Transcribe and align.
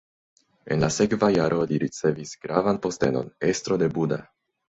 En 0.75 0.79
la 0.83 0.87
sekva 0.95 1.27
jaro 1.33 1.59
li 1.73 1.77
ricevis 1.83 2.33
gravan 2.45 2.81
postenon: 2.87 3.31
estro 3.51 3.79
de 3.83 3.91
Buda. 3.99 4.19